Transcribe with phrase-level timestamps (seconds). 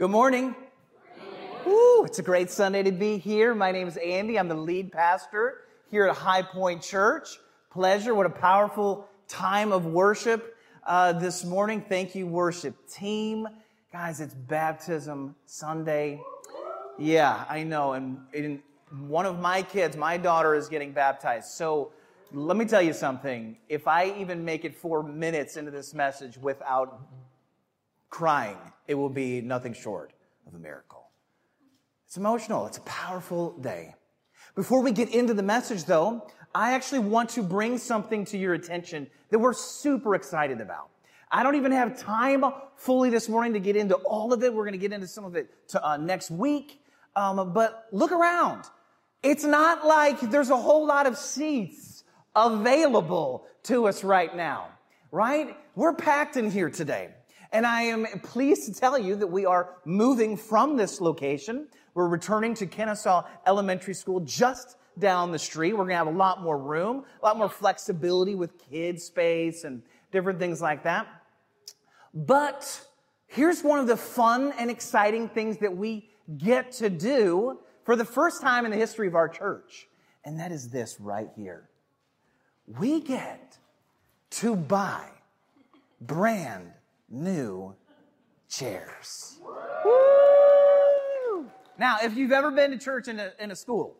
[0.00, 0.56] Good morning.
[1.66, 3.54] Woo, it's a great Sunday to be here.
[3.54, 4.38] My name is Andy.
[4.38, 5.58] I'm the lead pastor
[5.90, 7.38] here at HighPoint Church.
[7.70, 8.14] Pleasure.
[8.14, 11.84] What a powerful time of worship uh, this morning.
[11.86, 13.46] Thank you, worship team.
[13.92, 16.18] Guys, it's baptism Sunday.
[16.98, 17.92] Yeah, I know.
[17.92, 18.62] And, and
[19.06, 21.50] one of my kids, my daughter, is getting baptized.
[21.50, 21.92] So
[22.32, 23.54] let me tell you something.
[23.68, 27.02] If I even make it four minutes into this message without
[28.10, 30.12] crying, it will be nothing short
[30.46, 31.08] of a miracle.
[32.06, 32.66] It's emotional.
[32.66, 33.94] It's a powerful day.
[34.56, 38.54] Before we get into the message, though, I actually want to bring something to your
[38.54, 40.88] attention that we're super excited about.
[41.30, 42.44] I don't even have time
[42.74, 44.52] fully this morning to get into all of it.
[44.52, 46.82] We're going to get into some of it to, uh, next week.
[47.14, 48.64] Um, but look around.
[49.22, 52.02] It's not like there's a whole lot of seats
[52.34, 54.68] available to us right now,
[55.12, 55.56] right?
[55.76, 57.10] We're packed in here today.
[57.52, 61.66] And I am pleased to tell you that we are moving from this location.
[61.94, 65.72] We're returning to Kennesaw Elementary School just down the street.
[65.72, 69.64] We're going to have a lot more room, a lot more flexibility with kid space
[69.64, 69.82] and
[70.12, 71.08] different things like that.
[72.14, 72.86] But
[73.26, 76.08] here's one of the fun and exciting things that we
[76.38, 79.88] get to do for the first time in the history of our church.
[80.24, 81.68] And that is this right here.
[82.66, 83.58] We get
[84.30, 85.08] to buy
[86.00, 86.72] brand
[87.10, 87.74] new
[88.48, 89.38] chairs.
[89.84, 91.50] Woo!
[91.78, 93.96] Now, if you've ever been to church in a, in a school,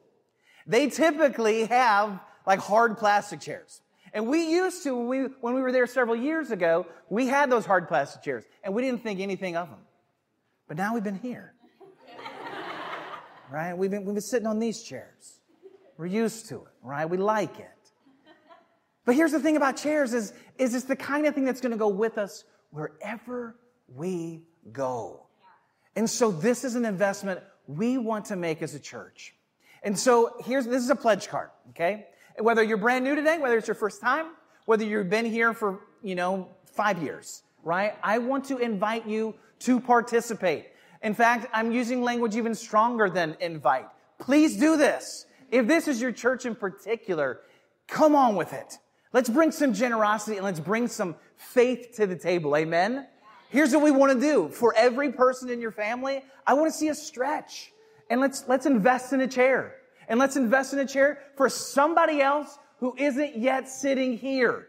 [0.66, 3.82] they typically have like hard plastic chairs.
[4.12, 7.50] And we used to, when we, when we were there several years ago, we had
[7.50, 9.78] those hard plastic chairs and we didn't think anything of them.
[10.68, 11.54] But now we've been here.
[13.50, 13.76] right?
[13.76, 15.40] We've been, we've been sitting on these chairs.
[15.96, 17.08] We're used to it, right?
[17.08, 17.68] We like it.
[19.04, 21.72] But here's the thing about chairs is, is it's the kind of thing that's going
[21.72, 23.56] to go with us wherever
[23.94, 24.42] we
[24.72, 25.26] go.
[25.96, 29.34] And so this is an investment we want to make as a church.
[29.82, 32.06] And so here's, this is a pledge card, okay?
[32.38, 34.26] Whether you're brand new today, whether it's your first time,
[34.66, 37.94] whether you've been here for, you know, five years, right?
[38.02, 40.66] I want to invite you to participate.
[41.02, 43.86] In fact, I'm using language even stronger than invite.
[44.18, 45.26] Please do this.
[45.50, 47.40] If this is your church in particular,
[47.86, 48.78] come on with it.
[49.12, 52.54] Let's bring some generosity and let's bring some faith to the table.
[52.56, 53.06] Amen.
[53.48, 54.48] Here's what we want to do.
[54.48, 57.72] For every person in your family, I want to see a stretch.
[58.08, 59.76] And let's, let's invest in a chair.
[60.08, 64.68] And let's invest in a chair for somebody else who isn't yet sitting here.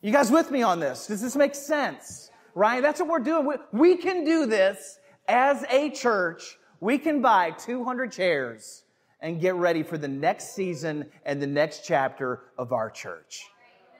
[0.00, 1.06] You guys with me on this?
[1.06, 2.30] Does this make sense?
[2.54, 2.82] Right?
[2.82, 3.46] That's what we're doing.
[3.46, 4.98] We, we can do this
[5.28, 6.58] as a church.
[6.80, 8.84] We can buy 200 chairs
[9.20, 13.44] and get ready for the next season and the next chapter of our church.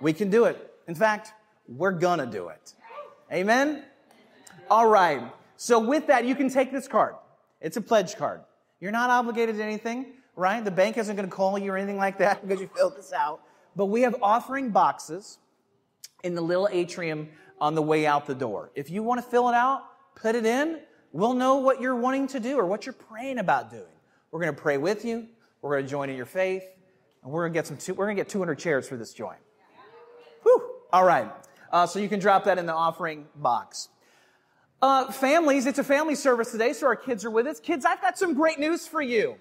[0.01, 0.75] We can do it.
[0.89, 1.33] In fact,
[1.69, 2.75] we're gonna do it.
[3.33, 3.85] Amen?
[4.71, 5.23] All right.
[5.57, 7.15] So with that, you can take this card.
[7.61, 8.41] It's a pledge card.
[8.81, 10.65] You're not obligated to anything, right?
[10.65, 13.41] The bank isn't to call you or anything like that because you filled this out.
[13.77, 15.39] But we have offering boxes
[16.23, 17.29] in the little atrium
[17.61, 18.71] on the way out the door.
[18.75, 19.83] If you want to fill it out,
[20.17, 20.81] put it in.
[21.13, 23.85] We'll know what you're wanting to do or what you're praying about doing.
[24.31, 25.29] We're to pray with you.
[25.61, 26.65] We're to join in your faith,
[27.23, 27.77] and we're to get some.
[27.77, 29.39] Two, we're to get 200 chairs for this joint.
[30.43, 30.71] Whew.
[30.93, 31.31] All right.
[31.73, 33.89] Uh, so you can drop that in the offering box.
[34.83, 37.61] Uh, families, it's a family service today, so our kids are with us.
[37.61, 39.37] Kids, I've got some great news for you.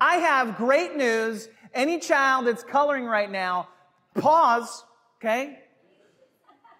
[0.00, 1.48] I have great news.
[1.74, 3.68] Any child that's coloring right now,
[4.14, 4.84] pause,
[5.18, 5.58] okay?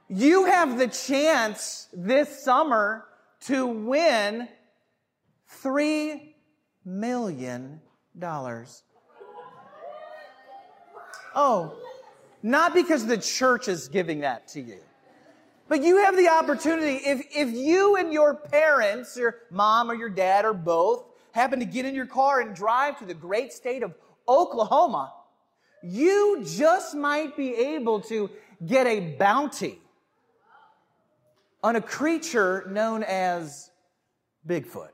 [0.09, 3.07] You have the chance this summer
[3.47, 4.47] to win
[5.63, 6.21] $3
[6.85, 7.81] million.
[11.35, 11.82] Oh,
[12.43, 14.79] not because the church is giving that to you.
[15.69, 20.11] But you have the opportunity, if, if you and your parents, your mom or your
[20.11, 23.83] dad or both, happen to get in your car and drive to the great state
[23.83, 23.95] of
[24.29, 25.13] Oklahoma,
[25.83, 28.31] you just might be able to
[28.67, 29.81] get a bounty
[31.63, 33.71] on a creature known as
[34.47, 34.91] Bigfoot.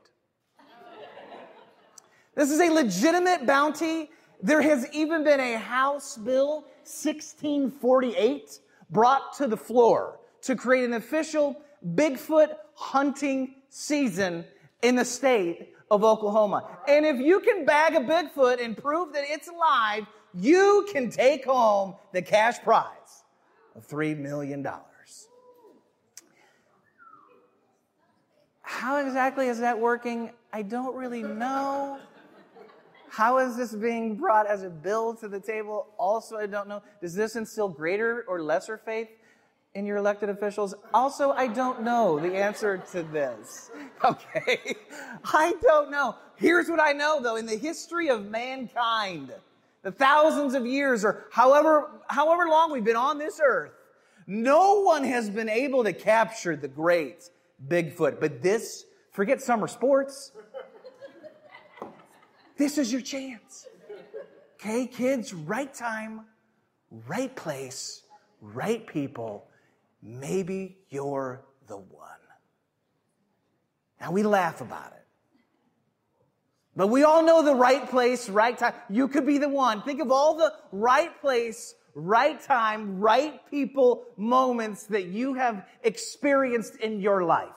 [2.35, 4.09] This is a legitimate bounty.
[4.41, 8.59] There has even been a House Bill 1648
[8.89, 11.55] brought to the floor to create an official
[11.95, 14.45] Bigfoot hunting season
[14.81, 16.65] in the state of Oklahoma.
[16.87, 21.45] And if you can bag a Bigfoot and prove that it's alive, you can take
[21.45, 23.23] home the cash prize
[23.75, 24.65] of $3 million.
[28.61, 30.31] How exactly is that working?
[30.53, 31.99] I don't really know.
[33.09, 35.87] How is this being brought as a bill to the table?
[35.97, 36.81] Also, I don't know.
[37.01, 39.09] Does this instill greater or lesser faith?
[39.75, 40.73] in your elected officials?
[40.93, 43.71] Also, I don't know the answer to this.
[44.01, 44.77] Okay.
[45.25, 46.15] I don't know.
[46.37, 47.35] Here's what I know though.
[47.35, 49.33] In the history of mankind,
[49.81, 53.73] the thousands of years or however, however long we've been on this earth,
[54.25, 57.29] no one has been able to capture the great
[57.67, 58.21] Bigfoot.
[58.21, 60.31] But this, forget summer sports.
[62.59, 63.65] This is your chance.
[64.55, 66.25] Okay, kids, right time,
[67.07, 68.03] right place,
[68.41, 69.47] right people.
[70.03, 72.09] Maybe you're the one.
[74.01, 75.05] Now we laugh about it.
[76.75, 78.73] But we all know the right place, right time.
[78.89, 79.81] You could be the one.
[79.83, 86.75] Think of all the right place, right time, right people moments that you have experienced
[86.75, 87.55] in your life.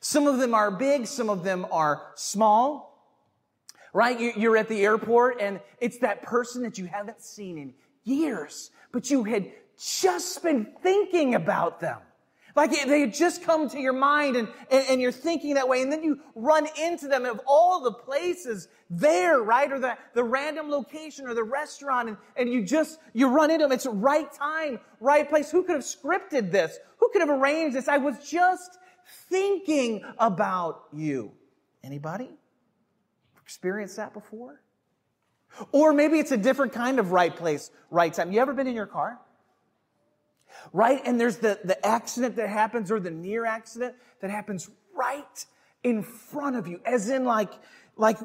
[0.00, 2.87] Some of them are big, some of them are small.
[3.98, 4.36] Right?
[4.36, 7.74] You're at the airport and it's that person that you haven't seen in
[8.04, 11.98] years, but you had just been thinking about them.
[12.54, 15.82] Like they had just come to your mind and, and, and, you're thinking that way.
[15.82, 19.72] And then you run into them of all the places there, right?
[19.72, 22.08] Or the, the random location or the restaurant.
[22.08, 23.72] And, and you just, you run into them.
[23.72, 25.50] It's right time, right place.
[25.50, 26.78] Who could have scripted this?
[26.98, 27.88] Who could have arranged this?
[27.88, 28.78] I was just
[29.28, 31.32] thinking about you.
[31.82, 32.38] Anybody
[33.48, 34.60] experienced that before?
[35.72, 38.30] Or maybe it's a different kind of right place, right time.
[38.30, 39.18] You ever been in your car?
[40.72, 41.00] right?
[41.04, 45.46] And there's the, the accident that happens or the near accident that happens right
[45.82, 47.52] in front of you, as in like,
[47.96, 48.18] like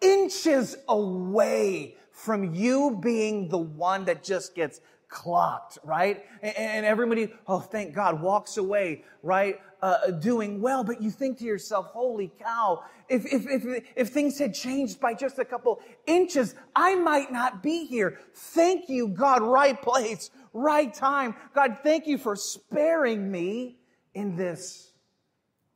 [0.00, 6.24] inches away from you being the one that just gets clocked, right?
[6.42, 9.60] And, and everybody, oh, thank God, walks away, right?
[9.80, 14.38] Uh, doing well, but you think to yourself, holy cow, if, if, if, if things
[14.38, 18.18] had changed by just a couple inches, I might not be here.
[18.34, 21.34] Thank you, God, right place, right time.
[21.54, 23.78] God, thank you for sparing me
[24.14, 24.92] in this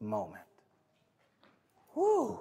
[0.00, 0.42] moment.
[1.94, 2.40] Whoo.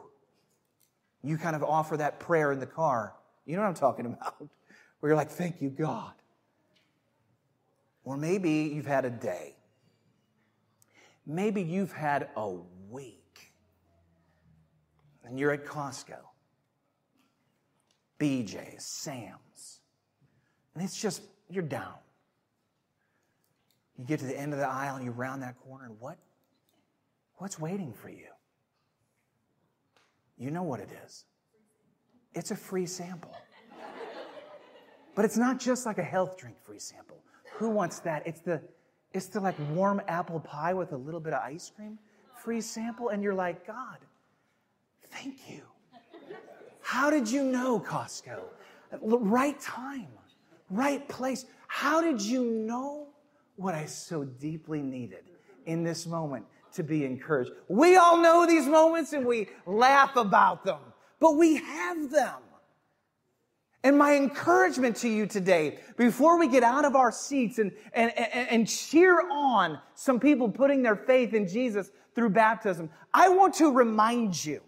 [1.23, 3.13] You kind of offer that prayer in the car.
[3.45, 4.35] You know what I'm talking about?
[4.99, 6.13] Where you're like, thank you, God.
[8.03, 9.55] Or maybe you've had a day.
[11.25, 12.55] Maybe you've had a
[12.89, 13.17] week.
[15.23, 16.17] And you're at Costco,
[18.19, 19.79] BJ's, Sam's.
[20.73, 21.93] And it's just, you're down.
[23.97, 26.17] You get to the end of the aisle and you round that corner, and what?
[27.35, 28.27] What's waiting for you?
[30.37, 31.25] You know what it is.
[32.33, 33.35] It's a free sample.
[35.13, 37.21] But it's not just like a health drink free sample.
[37.61, 38.23] Who wants that?
[38.25, 38.61] It's the
[39.13, 41.99] it's the like warm apple pie with a little bit of ice cream
[42.35, 43.97] free sample and you're like, "God,
[45.11, 45.61] thank you."
[46.81, 48.39] How did you know, Costco?
[48.99, 50.07] Right time,
[50.69, 51.45] right place.
[51.67, 53.07] How did you know
[53.55, 55.23] what I so deeply needed
[55.67, 57.51] in this moment to be encouraged.
[57.67, 60.79] We all know these moments and we laugh about them,
[61.19, 62.39] but we have them.
[63.83, 68.15] And my encouragement to you today, before we get out of our seats and, and,
[68.17, 73.55] and, and, cheer on some people putting their faith in Jesus through baptism, I want
[73.55, 74.61] to remind you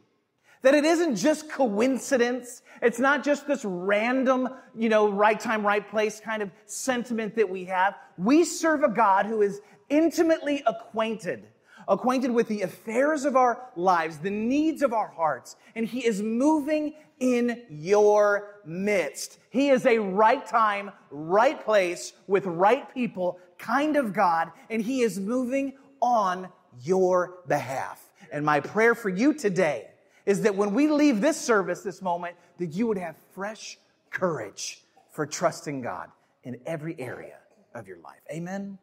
[0.64, 2.64] that it isn't just coincidence.
[2.82, 7.48] It's not just this random, you know, right time, right place kind of sentiment that
[7.48, 7.96] we have.
[8.18, 11.46] We serve a God who is intimately acquainted,
[11.88, 16.22] acquainted with the affairs of our lives, the needs of our hearts, and He is
[16.22, 19.40] moving in your midst.
[19.50, 25.02] He is a right time, right place with right people kind of God, and He
[25.02, 26.50] is moving on
[26.82, 28.02] your behalf.
[28.32, 29.90] And my prayer for you today
[30.26, 33.78] is that when we leave this service this moment, that you would have fresh
[34.10, 36.10] courage for trusting God
[36.44, 37.38] in every area
[37.74, 38.22] of your life.
[38.32, 38.78] Amen.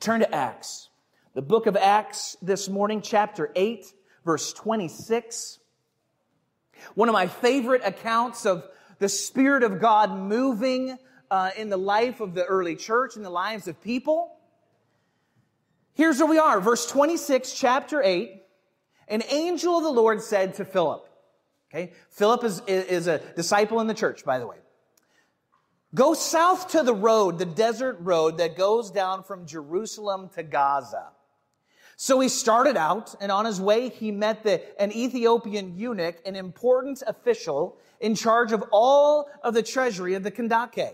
[0.00, 0.88] Turn to Acts.
[1.36, 3.84] The book of Acts this morning, chapter 8,
[4.24, 5.58] verse 26.
[6.94, 8.66] One of my favorite accounts of
[9.00, 10.96] the Spirit of God moving
[11.30, 14.34] uh, in the life of the early church, in the lives of people.
[15.92, 18.42] Here's where we are, verse 26, chapter 8.
[19.08, 21.06] An angel of the Lord said to Philip,
[21.70, 24.56] okay, Philip is, is a disciple in the church, by the way.
[25.94, 31.08] Go south to the road, the desert road that goes down from Jerusalem to Gaza.
[31.96, 36.36] So he started out, and on his way, he met the, an Ethiopian eunuch, an
[36.36, 40.92] important official in charge of all of the treasury of the Kandake,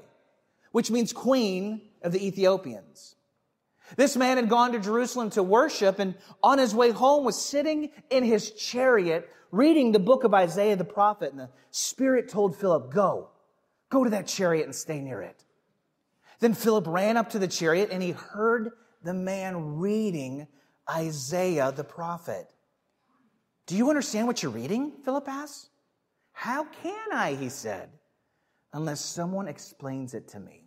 [0.71, 3.17] which means queen of the Ethiopians.
[3.97, 7.91] This man had gone to Jerusalem to worship and on his way home was sitting
[8.11, 11.33] in his chariot reading the book of Isaiah the prophet.
[11.33, 13.29] And the Spirit told Philip, Go,
[13.91, 15.45] go to that chariot and stay near it.
[16.41, 18.71] Then Philip ran up to the chariot and he heard
[19.03, 20.47] the man reading
[20.91, 22.53] Isaiah the prophet.
[23.67, 24.93] Do you understand what you're reading?
[25.05, 25.71] Philip asked.
[26.33, 27.91] How can I, he said,
[28.73, 30.65] unless someone explains it to me?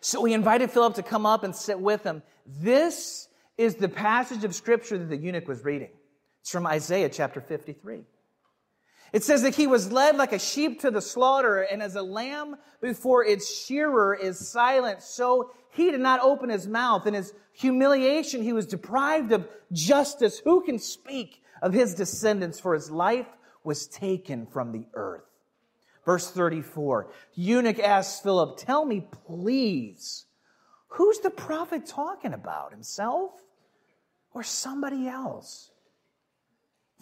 [0.00, 2.22] So he invited Philip to come up and sit with him.
[2.46, 5.90] This is the passage of scripture that the eunuch was reading.
[6.40, 8.04] It's from Isaiah chapter 53.
[9.14, 12.02] It says that he was led like a sheep to the slaughter, and as a
[12.02, 17.06] lamb before its shearer is silent, so he did not open his mouth.
[17.06, 20.40] In his humiliation, he was deprived of justice.
[20.40, 22.58] Who can speak of his descendants?
[22.58, 23.28] For his life
[23.62, 25.22] was taken from the earth.
[26.04, 30.26] Verse 34 Eunuch asks Philip, Tell me, please,
[30.88, 32.72] who's the prophet talking about?
[32.72, 33.30] Himself
[34.32, 35.70] or somebody else?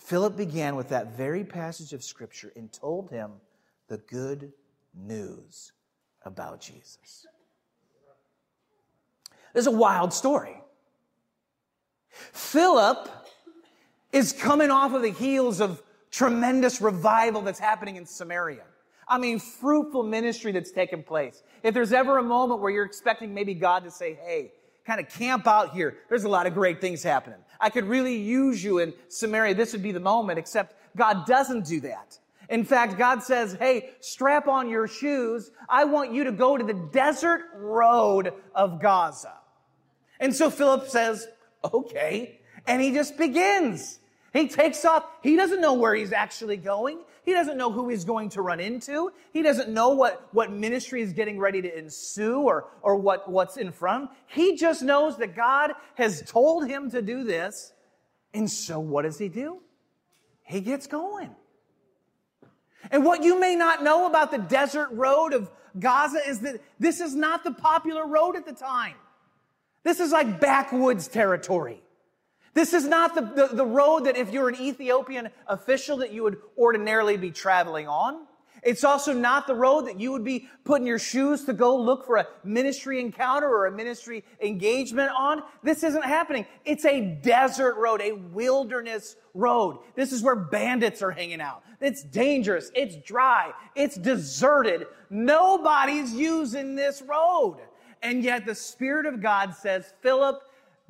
[0.04, 3.30] Philip began with that very passage of Scripture and told him
[3.88, 4.52] the good
[4.94, 5.72] news
[6.24, 7.26] about Jesus.
[9.54, 10.60] This is a wild story.
[12.10, 13.08] Philip
[14.12, 15.80] is coming off of the heels of
[16.10, 18.64] tremendous revival that's happening in Samaria.
[19.06, 21.44] I mean, fruitful ministry that's taken place.
[21.62, 24.52] If there's ever a moment where you're expecting maybe God to say, hey,
[24.86, 25.98] kind of camp out here.
[26.08, 27.38] There's a lot of great things happening.
[27.60, 29.54] I could really use you in Samaria.
[29.54, 32.18] This would be the moment, except God doesn't do that.
[32.48, 35.50] In fact, God says, hey, strap on your shoes.
[35.68, 39.34] I want you to go to the desert road of Gaza.
[40.20, 41.28] And so Philip says,
[41.72, 42.40] okay.
[42.66, 44.00] And he just begins.
[44.32, 45.04] He takes off.
[45.22, 47.00] He doesn't know where he's actually going.
[47.24, 49.12] He doesn't know who he's going to run into.
[49.32, 53.56] He doesn't know what, what ministry is getting ready to ensue or, or what, what's
[53.56, 54.10] in front.
[54.26, 57.72] He just knows that God has told him to do this.
[58.34, 59.60] And so what does he do?
[60.42, 61.30] He gets going.
[62.90, 65.48] And what you may not know about the desert road of
[65.78, 68.96] Gaza is that this is not the popular road at the time.
[69.84, 71.82] This is like backwoods territory.
[72.54, 76.22] This is not the, the, the, road that if you're an Ethiopian official that you
[76.22, 78.26] would ordinarily be traveling on.
[78.62, 82.06] It's also not the road that you would be putting your shoes to go look
[82.06, 85.42] for a ministry encounter or a ministry engagement on.
[85.64, 86.46] This isn't happening.
[86.64, 89.78] It's a desert road, a wilderness road.
[89.96, 91.64] This is where bandits are hanging out.
[91.80, 92.70] It's dangerous.
[92.74, 93.52] It's dry.
[93.74, 94.86] It's deserted.
[95.10, 97.58] Nobody's using this road.
[98.00, 100.40] And yet the Spirit of God says, Philip,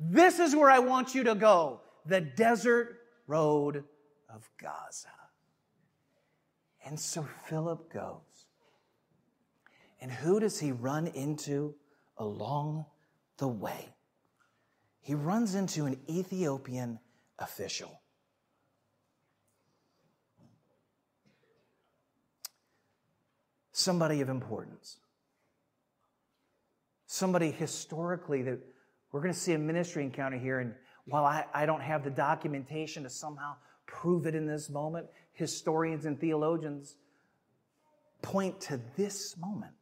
[0.09, 3.83] this is where I want you to go the desert road
[4.29, 5.07] of Gaza.
[6.85, 8.19] And so Philip goes.
[10.01, 11.75] And who does he run into
[12.17, 12.85] along
[13.37, 13.95] the way?
[14.99, 16.99] He runs into an Ethiopian
[17.39, 18.01] official.
[23.71, 24.97] Somebody of importance.
[27.05, 28.59] Somebody historically that
[29.13, 30.73] we're going to see a ministry encounter here, and
[31.05, 33.55] while I, I don't have the documentation to somehow
[33.85, 36.97] prove it in this moment, historians and theologians
[38.23, 39.73] point to this moment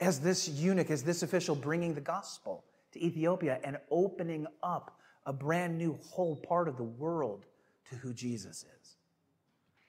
[0.00, 5.32] as this eunuch, as this official bringing the gospel to Ethiopia and opening up a
[5.32, 7.46] brand new whole part of the world
[7.90, 8.96] to who Jesus is.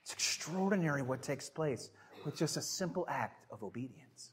[0.03, 1.89] It's extraordinary what takes place
[2.24, 4.32] with just a simple act of obedience.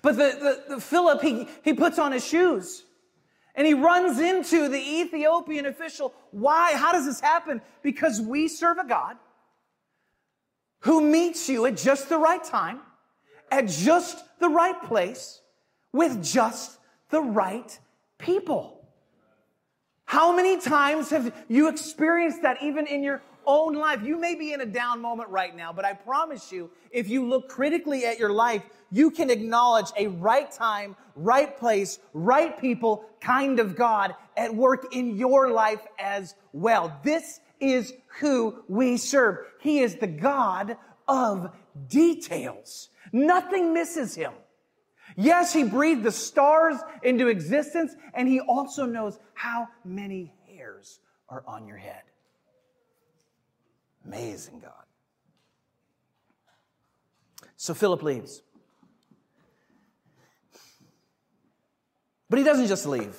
[0.00, 2.84] But the, the, the Philip, he, he puts on his shoes
[3.54, 6.14] and he runs into the Ethiopian official.
[6.30, 6.74] Why?
[6.74, 7.60] How does this happen?
[7.82, 9.16] Because we serve a God
[10.80, 12.80] who meets you at just the right time,
[13.50, 15.40] at just the right place,
[15.92, 16.78] with just
[17.10, 17.78] the right
[18.18, 18.80] people.
[20.04, 24.02] How many times have you experienced that even in your own life?
[24.02, 27.28] You may be in a down moment right now, but I promise you, if you
[27.28, 33.04] look critically at your life, you can acknowledge a right time, right place, right people
[33.20, 36.98] kind of God at work in your life as well.
[37.02, 39.38] This is who we serve.
[39.60, 40.76] He is the God
[41.08, 41.50] of
[41.88, 42.88] details.
[43.12, 44.32] Nothing misses him.
[45.16, 51.44] Yes, he breathed the stars into existence, and he also knows how many hairs are
[51.46, 52.02] on your head.
[54.06, 54.72] Amazing God.
[57.56, 58.42] So Philip leaves.
[62.28, 63.14] But he doesn't just leave.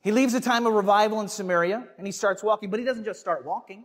[0.00, 3.04] He leaves a time of revival in Samaria and he starts walking, but he doesn't
[3.04, 3.84] just start walking.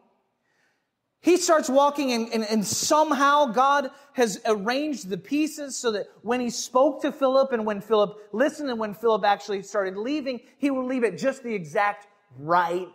[1.22, 6.40] He starts walking and, and, and, somehow God has arranged the pieces so that when
[6.40, 10.72] he spoke to Philip and when Philip listened and when Philip actually started leaving, he
[10.72, 12.08] would leave at just the exact
[12.38, 12.88] right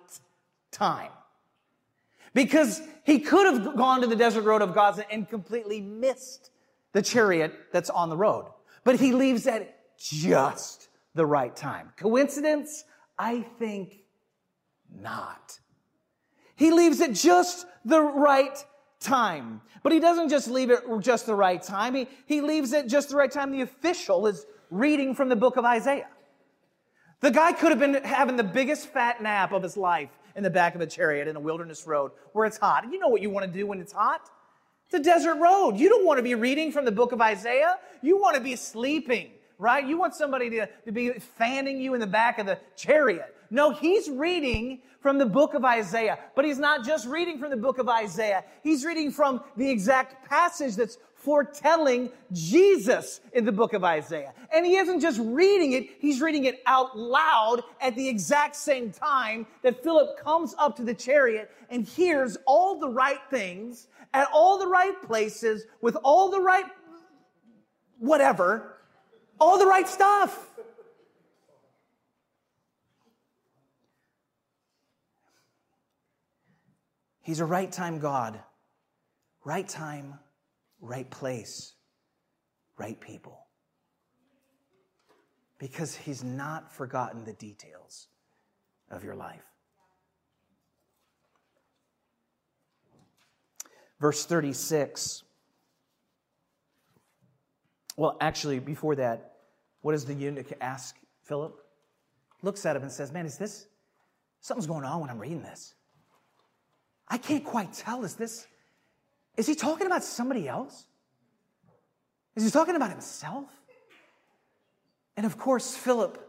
[0.71, 1.11] time.
[2.35, 6.51] Because he could have gone to the desert road of Gaza and completely missed
[6.93, 8.47] the chariot that's on the road.
[8.83, 11.93] But he leaves at just the right time.
[11.97, 12.85] Coincidence?
[13.19, 14.01] I think
[15.01, 15.59] not.
[16.57, 18.65] He leaves at just the right
[19.01, 19.61] time.
[19.83, 21.95] But he doesn't just leave it just the right time.
[21.95, 23.53] He, he leaves it just the right time.
[23.53, 26.09] The official is reading from the book of Isaiah.
[27.21, 30.51] The guy could have been having the biggest fat nap of his life in the
[30.51, 32.85] back of a chariot in a wilderness road where it's hot.
[32.91, 34.29] You know what you want to do when it's hot?
[34.87, 35.77] It's a desert road.
[35.77, 37.79] You don't want to be reading from the book of Isaiah.
[38.03, 39.87] You want to be sleeping, right?
[39.87, 43.35] You want somebody to, to be fanning you in the back of the chariot.
[43.51, 46.19] No, he's reading from the book of Isaiah.
[46.35, 48.45] But he's not just reading from the book of Isaiah.
[48.63, 54.35] He's reading from the exact passage that's foretelling Jesus in the book of Isaiah.
[54.53, 58.93] And he isn't just reading it, he's reading it out loud at the exact same
[58.93, 64.29] time that Philip comes up to the chariot and hears all the right things at
[64.33, 66.67] all the right places with all the right
[67.99, 68.77] whatever,
[69.41, 70.51] all the right stuff.
[77.23, 78.39] He's a right time God.
[79.47, 80.19] Right time,
[80.85, 81.75] right place,
[82.79, 83.47] right people.
[85.59, 88.09] Because He's not forgotten the details
[88.91, 89.45] of your life.
[94.01, 95.23] Verse 36.
[97.97, 99.37] Well, actually, before that,
[99.83, 101.57] what does the eunuch ask Philip?
[102.43, 103.67] Looks at him and says, Man, is this
[104.41, 105.75] something's going on when I'm reading this?
[107.09, 108.05] I can't quite tell.
[108.05, 108.47] Is this,
[109.37, 110.85] is he talking about somebody else?
[112.37, 113.49] Is he talking about himself?
[115.17, 116.21] And of course, Philip,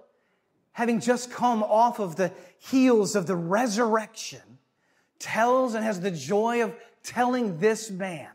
[0.72, 4.42] having just come off of the heels of the resurrection,
[5.20, 8.30] tells and has the joy of telling this man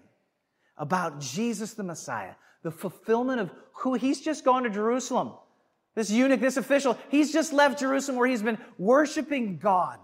[0.77, 5.33] about Jesus the Messiah, the fulfillment of who he's just gone to Jerusalem.
[5.95, 9.99] This eunuch, this official, he's just left Jerusalem where he's been worshiping God.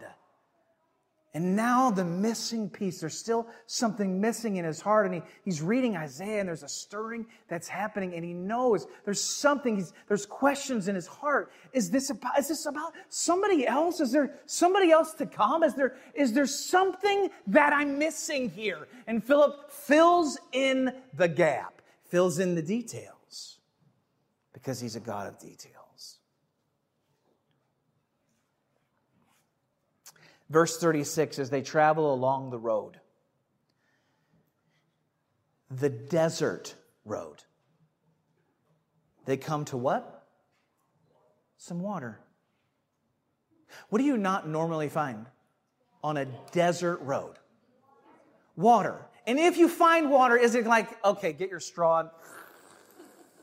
[1.36, 5.04] And now the missing piece, there's still something missing in his heart.
[5.04, 8.14] And he, he's reading Isaiah and there's a stirring that's happening.
[8.14, 11.52] And he knows there's something, there's questions in his heart.
[11.74, 14.00] Is this about, is this about somebody else?
[14.00, 15.62] Is there somebody else to come?
[15.62, 18.88] Is there, is there something that I'm missing here?
[19.06, 23.58] And Philip fills in the gap, fills in the details
[24.54, 25.75] because he's a God of details.
[30.48, 33.00] Verse 36 as they travel along the road,
[35.70, 37.42] the desert road,
[39.24, 40.26] they come to what?
[41.56, 42.20] Some water.
[43.88, 45.26] What do you not normally find
[46.02, 47.36] on a desert road?
[48.54, 49.04] Water.
[49.26, 52.08] And if you find water, is it like, okay, get your straw,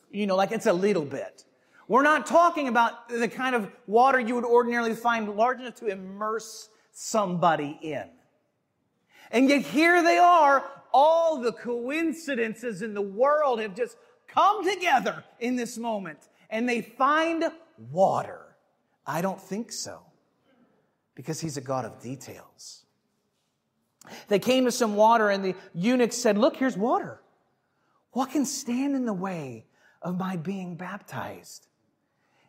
[0.10, 1.44] you know, like it's a little bit.
[1.90, 5.88] We're not talking about the kind of water you would ordinarily find large enough to
[5.88, 8.10] immerse somebody in.
[9.32, 15.24] And yet here they are, all the coincidences in the world have just come together
[15.40, 17.44] in this moment and they find
[17.92, 18.56] water.
[19.06, 20.00] I don't think so
[21.16, 22.86] because he's a God of details.
[24.28, 27.20] They came to some water and the eunuch said, look, here's water.
[28.12, 29.66] What can stand in the way
[30.02, 31.68] of my being baptized?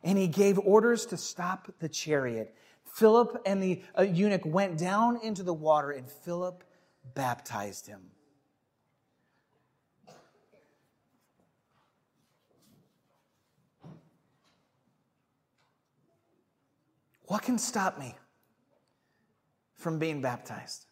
[0.02, 2.54] And he gave orders to stop the chariot.
[2.94, 6.62] Philip and the uh, eunuch went down into the water, and Philip
[7.12, 8.02] baptized him.
[17.26, 18.14] What can stop me
[19.74, 20.86] from being baptized?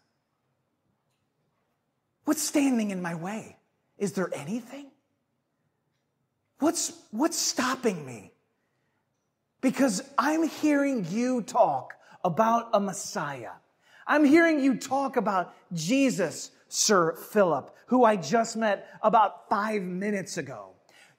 [2.25, 3.59] What's standing in my way?
[3.97, 4.91] Is there anything?
[6.59, 8.32] What's, what's stopping me?
[9.63, 13.53] Because I'm hearing you talk about a Messiah.
[14.07, 20.37] I'm hearing you talk about Jesus, Sir Philip, who I just met about five minutes
[20.37, 20.73] ago.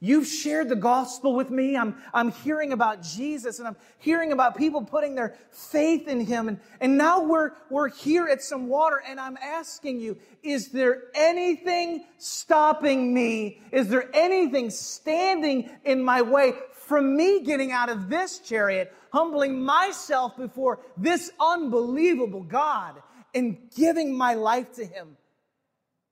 [0.04, 1.78] You've shared the gospel with me.
[1.78, 6.50] I'm, I'm hearing about Jesus and I'm hearing about people putting their faith in him.
[6.50, 11.04] And, and now we're, we're here at some water and I'm asking you, is there
[11.16, 13.62] anything stopping me?
[13.72, 16.52] Is there anything standing in my way
[16.84, 23.02] from me getting out of this chariot, humbling myself before this unbelievable God
[23.34, 25.18] and giving my life to Him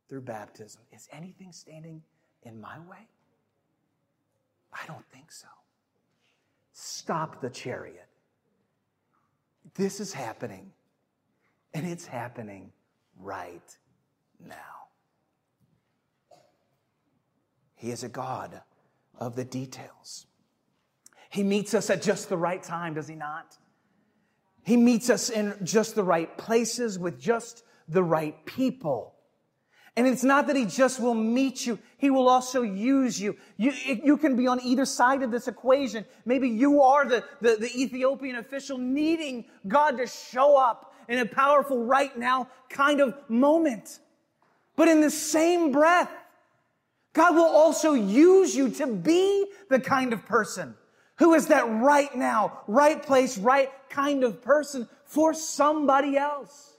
[0.07, 0.81] through baptism.
[0.91, 2.01] Is anything standing
[2.43, 3.07] in my way?
[4.73, 5.47] I don't think so.
[6.73, 8.07] Stop the chariot.
[9.75, 10.71] This is happening,
[11.73, 12.71] and it's happening
[13.19, 13.77] right
[14.39, 14.55] now.
[17.75, 18.61] He is a God
[19.19, 20.27] of the details.
[21.31, 23.57] He meets us at just the right time, does he not?
[24.63, 29.15] He meets us in just the right places with just the right people.
[29.95, 31.79] And it's not that he just will meet you.
[31.97, 33.37] He will also use you.
[33.55, 36.05] You, you can be on either side of this equation.
[36.25, 41.25] Maybe you are the, the, the Ethiopian official needing God to show up in a
[41.25, 43.99] powerful right now kind of moment.
[44.75, 46.11] But in the same breath,
[47.13, 50.75] God will also use you to be the kind of person
[51.21, 56.73] who is that right now, right place, right kind of person for somebody else.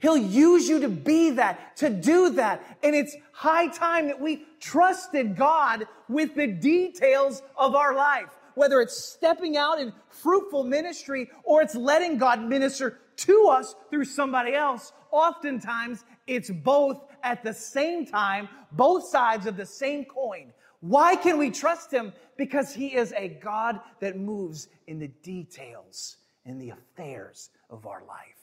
[0.00, 2.78] He'll use you to be that, to do that.
[2.82, 8.36] And it's high time that we trusted God with the details of our life.
[8.56, 14.06] Whether it's stepping out in fruitful ministry or it's letting God minister to us through
[14.06, 14.92] somebody else.
[15.12, 20.52] Oftentimes, it's both at the same time, both sides of the same coin.
[20.80, 22.12] Why can we trust Him?
[22.36, 28.02] Because He is a God that moves in the details, in the affairs of our
[28.06, 28.40] life.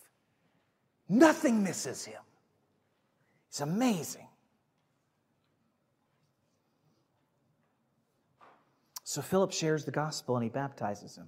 [1.09, 2.21] Nothing misses him.
[3.49, 4.27] He's amazing.
[9.03, 11.27] So Philip shares the gospel and he baptizes him.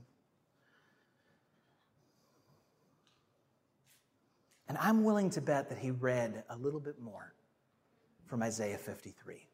[4.67, 7.33] And I'm willing to bet that he read a little bit more
[8.27, 9.48] from Isaiah 53.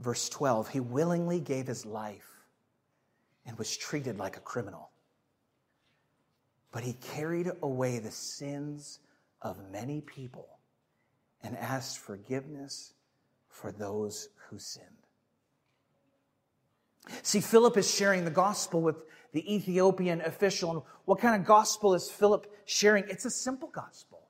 [0.00, 2.44] Verse 12, he willingly gave his life
[3.46, 4.90] and was treated like a criminal
[6.74, 8.98] but he carried away the sins
[9.40, 10.58] of many people
[11.40, 12.94] and asked forgiveness
[13.48, 14.88] for those who sinned.
[17.22, 18.96] See, Philip is sharing the gospel with
[19.32, 20.72] the Ethiopian official.
[20.72, 23.04] And what kind of gospel is Philip sharing?
[23.08, 24.22] It's a simple gospel.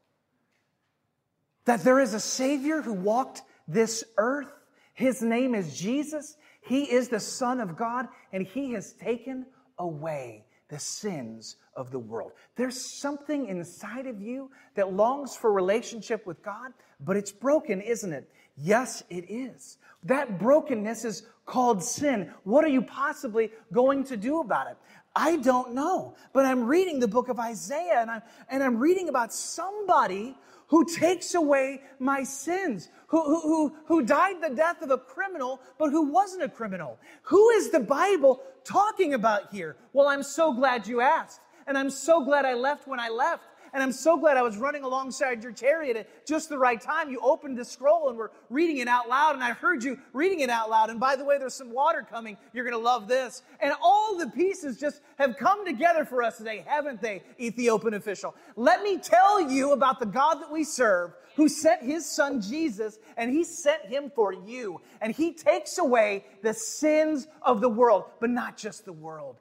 [1.64, 4.52] That there is a Savior who walked this earth.
[4.94, 6.36] His name is Jesus.
[6.62, 9.46] He is the Son of God, and He has taken
[9.78, 12.32] away the sins of the world.
[12.56, 18.12] There's something inside of you that longs for relationship with God, but it's broken, isn't
[18.12, 18.30] it?
[18.56, 19.78] Yes, it is.
[20.04, 22.32] That brokenness is called sin.
[22.44, 24.76] What are you possibly going to do about it?
[25.16, 26.14] I don't know.
[26.32, 30.36] But I'm reading the book of Isaiah and I'm, and I'm reading about somebody
[30.68, 35.60] who takes away my sins, who, who, who, who died the death of a criminal,
[35.78, 36.98] but who wasn't a criminal.
[37.22, 39.76] Who is the Bible talking about here?
[39.92, 41.40] Well, I'm so glad you asked.
[41.66, 43.44] And I'm so glad I left when I left.
[43.74, 47.10] And I'm so glad I was running alongside your chariot at just the right time.
[47.10, 50.40] You opened the scroll and were reading it out loud, and I heard you reading
[50.40, 50.90] it out loud.
[50.90, 52.36] And by the way, there's some water coming.
[52.52, 53.42] You're going to love this.
[53.58, 58.36] And all the pieces just have come together for us today, haven't they, Ethiopian official?
[58.54, 63.00] Let me tell you about the God that we serve who sent his son Jesus,
[63.16, 64.80] and he sent him for you.
[65.00, 69.40] And he takes away the sins of the world, but not just the world,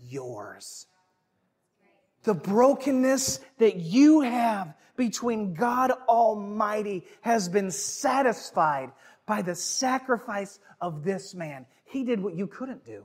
[0.00, 0.87] yours
[2.28, 8.92] the brokenness that you have between God Almighty has been satisfied
[9.24, 11.64] by the sacrifice of this man.
[11.86, 13.04] He did what you couldn't do.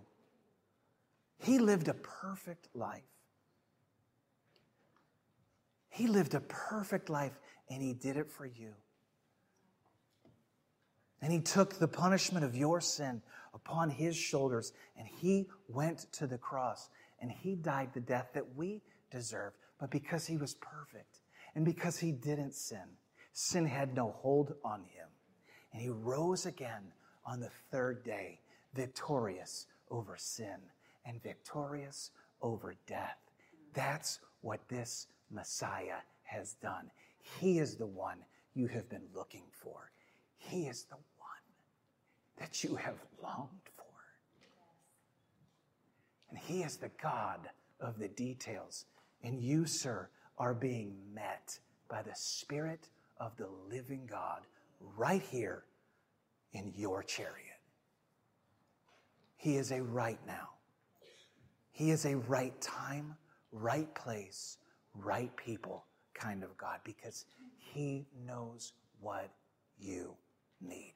[1.37, 3.01] He lived a perfect life.
[5.87, 8.73] He lived a perfect life and he did it for you.
[11.21, 13.21] And he took the punishment of your sin
[13.53, 16.89] upon his shoulders and he went to the cross
[17.21, 18.81] and he died the death that we
[19.13, 21.19] deserved, but because he was perfect
[21.55, 22.97] and because he didn't sin,
[23.31, 25.07] sin had no hold on him.
[25.71, 26.91] And he rose again
[27.25, 28.39] on the third day,
[28.73, 30.57] victorious over sin
[31.05, 33.17] and victorious over death.
[33.73, 36.91] That's what this Messiah has done.
[37.39, 38.17] He is the one
[38.53, 39.91] you have been looking for.
[40.37, 41.03] He is the one
[42.37, 43.83] that you have longed for.
[46.29, 47.39] And He is the God
[47.79, 48.85] of the details.
[49.23, 51.57] And you, sir, are being met
[51.89, 54.41] by the Spirit of the living God
[54.97, 55.63] right here
[56.51, 57.39] in your chariot.
[59.37, 60.49] He is a right now.
[61.71, 63.15] He is a right time,
[63.51, 64.57] right place,
[64.93, 67.25] right people kind of God because
[67.57, 69.29] He knows what
[69.79, 70.15] you
[70.61, 70.93] need.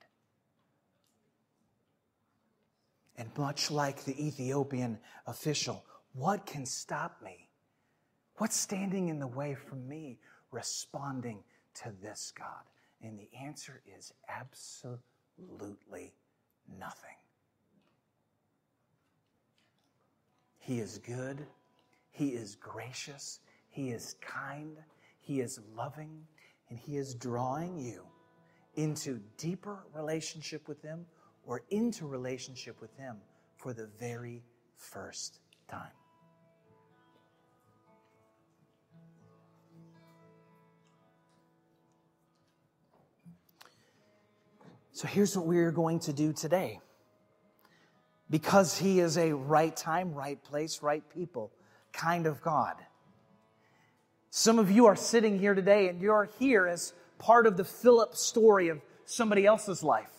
[3.18, 7.47] And much like the Ethiopian official, what can stop me?
[8.38, 10.19] What's standing in the way from me
[10.52, 11.43] responding
[11.82, 12.63] to this God?
[13.02, 16.13] And the answer is absolutely
[16.80, 17.15] nothing.
[20.60, 21.47] He is good.
[22.12, 23.39] He is gracious.
[23.69, 24.78] He is kind.
[25.19, 26.28] He is loving.
[26.69, 28.04] And He is drawing you
[28.76, 31.06] into deeper relationship with Him
[31.43, 33.17] or into relationship with Him
[33.56, 34.43] for the very
[34.76, 35.91] first time.
[44.98, 46.80] So here's what we're going to do today.
[48.32, 51.52] Because He is a right time, right place, right people
[51.94, 52.74] kind of God.
[54.32, 58.16] Some of you are sitting here today and you're here as part of the Philip
[58.16, 60.10] story of somebody else's life.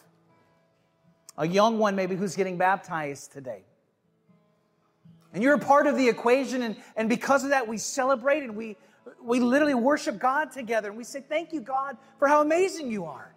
[1.36, 3.64] A young one, maybe, who's getting baptized today.
[5.34, 8.54] And you're a part of the equation, and, and because of that, we celebrate and
[8.54, 8.76] we,
[9.24, 10.90] we literally worship God together.
[10.90, 13.34] And we say, Thank you, God, for how amazing you are.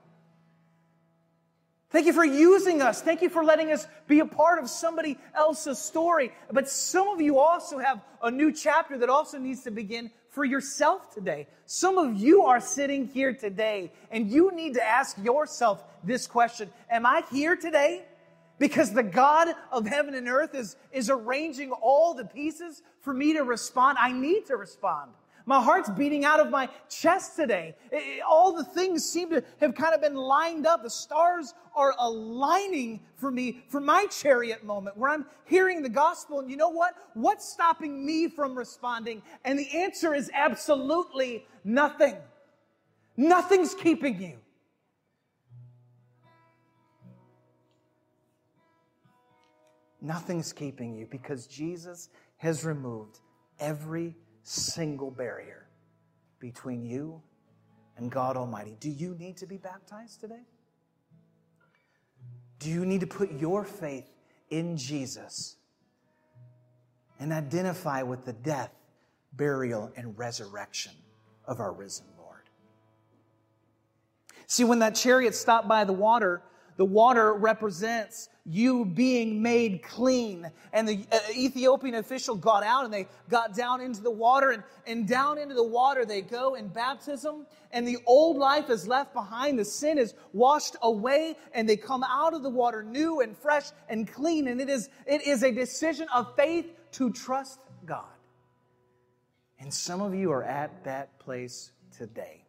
[1.92, 3.02] Thank you for using us.
[3.02, 6.32] Thank you for letting us be a part of somebody else's story.
[6.50, 10.46] But some of you also have a new chapter that also needs to begin for
[10.46, 11.48] yourself today.
[11.66, 16.70] Some of you are sitting here today and you need to ask yourself this question
[16.90, 18.06] Am I here today?
[18.58, 23.34] Because the God of heaven and earth is, is arranging all the pieces for me
[23.34, 23.98] to respond.
[24.00, 25.12] I need to respond.
[25.46, 27.76] My heart's beating out of my chest today.
[27.92, 30.84] It, all the things seem to have kind of been lined up.
[30.84, 36.40] The stars are aligning for me for my chariot moment where I'm hearing the gospel.
[36.40, 36.96] And you know what?
[37.14, 39.22] What's stopping me from responding?
[39.46, 42.16] And the answer is absolutely nothing.
[43.18, 44.38] Nothing's keeping you.
[50.02, 53.20] Nothing's keeping you because Jesus has removed
[53.60, 55.68] every single barrier
[56.40, 57.22] between you
[57.98, 58.76] and God Almighty.
[58.80, 60.44] Do you need to be baptized today?
[62.60, 64.12] Do you need to put your faith
[64.50, 65.58] in Jesus
[67.20, 68.72] and identify with the death,
[69.34, 70.94] burial, and resurrection
[71.46, 72.50] of our risen Lord?
[74.48, 76.44] See, when that chariot stopped by the water,
[76.78, 80.50] the water represents you being made clean.
[80.74, 84.64] And the uh, Ethiopian official got out and they got down into the water, and,
[84.88, 87.46] and down into the water they go in baptism.
[87.72, 92.04] And the old life is left behind, the sin is washed away, and they come
[92.04, 94.48] out of the water new and fresh and clean.
[94.48, 98.06] And it is, it is a decision of faith to trust God.
[99.60, 102.41] And some of you are at that place today.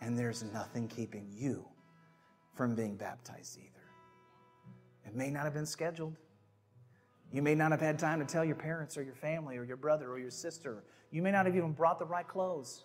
[0.00, 1.64] And there's nothing keeping you
[2.54, 3.70] from being baptized either.
[5.06, 6.16] It may not have been scheduled.
[7.32, 9.76] You may not have had time to tell your parents or your family or your
[9.76, 10.84] brother or your sister.
[11.10, 12.84] You may not have even brought the right clothes.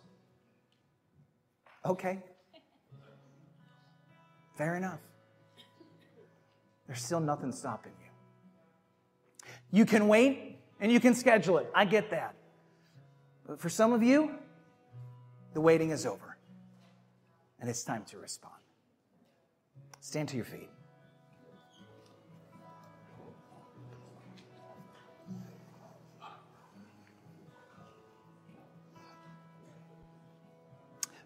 [1.85, 2.19] Okay.
[4.57, 4.99] Fair enough.
[6.87, 9.49] There's still nothing stopping you.
[9.71, 11.69] You can wait and you can schedule it.
[11.73, 12.35] I get that.
[13.47, 14.35] But for some of you,
[15.53, 16.30] the waiting is over
[17.61, 18.55] and it's time to respond.
[19.99, 20.69] Stand to your feet.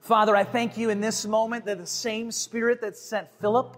[0.01, 3.75] Father, I thank you in this moment that the same Spirit that sent Philip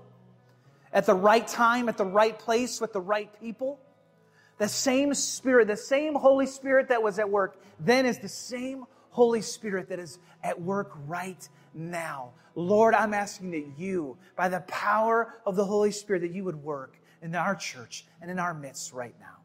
[0.92, 3.80] at the right time, at the right place, with the right people,
[4.58, 8.86] the same Spirit, the same Holy Spirit that was at work then is the same
[9.12, 12.32] Holy Spirit that is at work right now.
[12.56, 16.56] Lord, I'm asking that you, by the power of the Holy Spirit, that you would
[16.56, 19.38] work in our church and in our midst right now.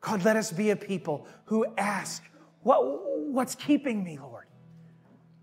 [0.00, 2.22] God, let us be a people who ask,
[2.62, 2.80] what,
[3.28, 4.46] what's keeping me, Lord?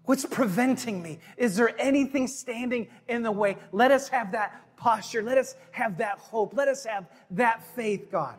[0.04, 1.20] What's preventing me?
[1.38, 3.58] Is there anything standing in the way?
[3.72, 5.22] Let us have that posture.
[5.22, 6.54] Let us have that hope.
[6.56, 8.38] Let us have that faith, God.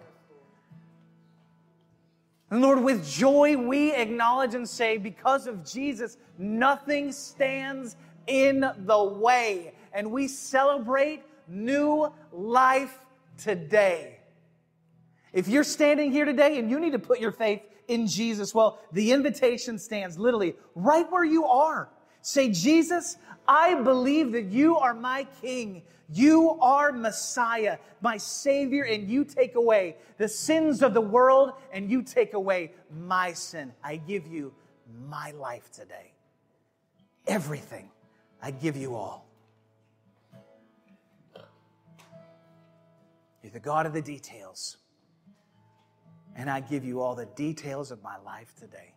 [2.50, 9.04] And Lord, with joy, we acknowledge and say, because of Jesus, nothing stands in the
[9.04, 9.72] way.
[9.92, 12.98] And we celebrate new life
[13.38, 14.18] today.
[15.32, 18.80] If you're standing here today and you need to put your faith in Jesus, well,
[18.92, 21.88] the invitation stands literally right where you are.
[22.22, 23.16] Say, Jesus,
[23.48, 25.82] I believe that you are my King.
[26.12, 31.90] You are Messiah, my Savior, and you take away the sins of the world and
[31.90, 33.72] you take away my sin.
[33.82, 34.52] I give you
[35.08, 36.12] my life today.
[37.26, 37.90] Everything.
[38.42, 39.26] I give you all.
[43.42, 44.76] You're the God of the details.
[46.36, 48.94] And I give you all the details of my life today.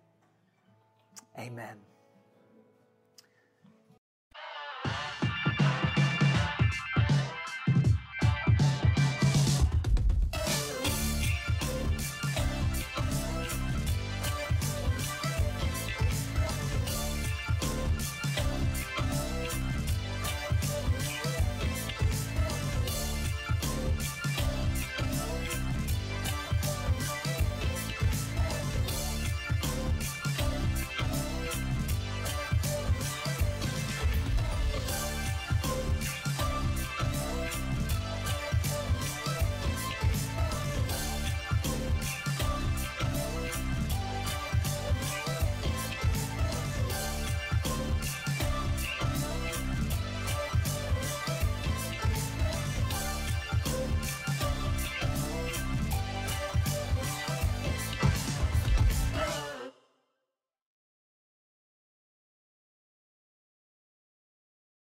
[1.38, 1.78] Amen.